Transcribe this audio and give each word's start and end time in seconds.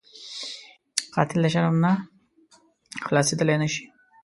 قاتل 1.13 1.37
د 1.43 1.47
شرم 1.53 1.75
نه 1.83 1.91
خلاصېدلی 3.05 3.55
نه 3.61 3.67
شي 3.73 3.83